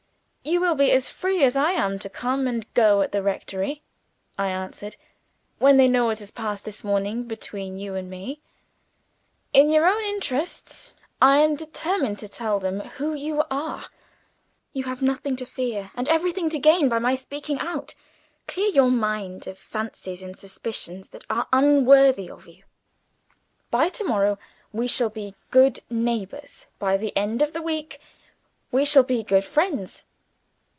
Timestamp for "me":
8.09-8.41